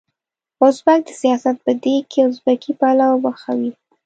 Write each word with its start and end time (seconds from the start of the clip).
ازبک 0.67 1.01
د 1.07 1.09
سياست 1.21 1.55
په 1.65 1.71
دېګ 1.83 2.03
کې 2.11 2.19
ازبکي 2.27 2.71
پلو 2.79 3.11
پخوي. 3.23 3.71